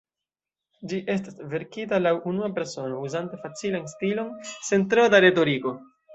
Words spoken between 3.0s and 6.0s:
uzante facilan stilon, sen tro da retoriko.